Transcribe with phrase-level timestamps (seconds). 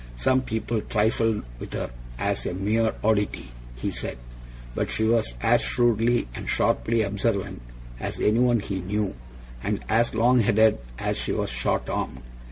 [0.17, 4.17] Some people trifled with her as a mere oddity, he said;
[4.73, 7.61] but she was as shrewdly and sharply observant
[7.99, 9.13] as anyone he knew,
[9.63, 12.23] and as long headed as she was short armed.